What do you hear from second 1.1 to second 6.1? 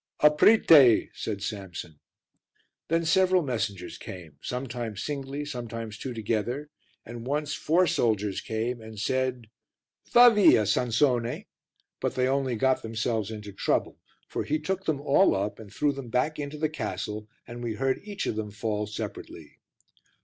said Samson. Then several messengers came, sometimes singly, sometimes